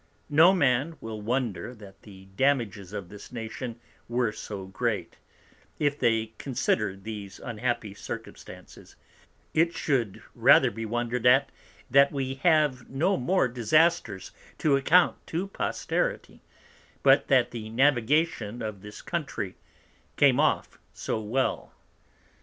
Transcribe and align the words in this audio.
No 0.31 0.51
Man 0.51 0.97
will 0.99 1.21
wonder 1.21 1.75
that 1.75 2.01
the 2.01 2.25
Damages 2.35 2.89
to 2.89 3.01
this 3.01 3.31
Nation 3.31 3.79
were 4.09 4.31
so 4.31 4.65
great, 4.65 5.17
if 5.77 5.99
they 5.99 6.33
consider 6.39 6.95
these 6.95 7.37
unhappy 7.39 7.93
Circumstances: 7.93 8.95
it 9.53 9.75
shou'd 9.75 10.23
rather 10.33 10.71
be 10.71 10.87
wonder'd 10.87 11.27
at, 11.27 11.51
that 11.91 12.11
we 12.11 12.33
have 12.41 12.89
no 12.89 13.15
more 13.15 13.47
Disasters 13.47 14.31
to 14.57 14.75
account 14.75 15.17
to 15.27 15.45
Posterity, 15.45 16.41
but 17.03 17.27
that 17.27 17.51
the 17.51 17.69
Navigation 17.69 18.63
of 18.63 18.81
this 18.81 19.03
Country 19.03 19.55
came 20.17 20.39
off 20.39 20.79
so 20.95 21.21
well. 21.21 21.73